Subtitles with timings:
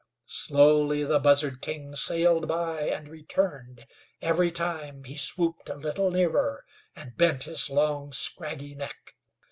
[0.25, 3.85] Slowly the buzzard king sailed by and returned.
[4.19, 9.15] Every time he swooped a little nearer, and bent his long, scraggy neck.